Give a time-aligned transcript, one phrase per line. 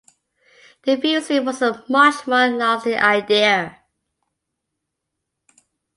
[0.81, 3.81] The fusee was a much more lasting idea.